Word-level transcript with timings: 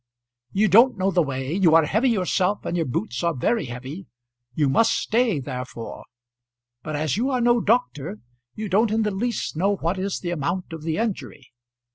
You 0.51 0.67
don't 0.67 0.97
know 0.97 1.11
the 1.11 1.21
way; 1.21 1.53
you 1.53 1.75
are 1.75 1.85
heavy 1.85 2.09
yourself, 2.09 2.65
and 2.65 2.75
your 2.75 2.87
boots 2.87 3.21
are 3.23 3.35
very 3.35 3.65
heavy. 3.65 4.07
You 4.55 4.67
must 4.67 4.95
stay 4.97 5.39
therefore; 5.39 6.05
but 6.81 6.95
as 6.95 7.17
you 7.17 7.29
are 7.29 7.39
no 7.39 7.59
doctor 7.61 8.17
you 8.55 8.67
don't 8.67 8.89
in 8.89 9.03
the 9.03 9.11
least 9.11 9.55
know 9.55 9.75
what 9.75 9.99
is 9.99 10.19
the 10.21 10.31
amount 10.31 10.73
of 10.73 10.81
the 10.81 10.97
injury. 10.97 11.51